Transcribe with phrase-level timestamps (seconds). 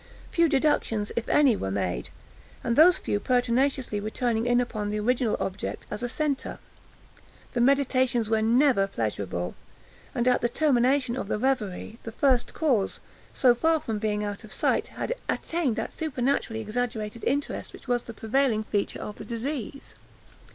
[0.31, 2.09] Few deductions, if any, were made;
[2.63, 6.57] and those few pertinaciously returning in upon the original object as a centre.
[7.51, 9.53] The meditations were never pleasurable;
[10.15, 12.99] and, at the termination of the reverie, the first cause,
[13.31, 18.01] so far from being out of sight, had attained that supernaturally exaggerated interest which was
[18.01, 19.93] the prevailing feature of the disease.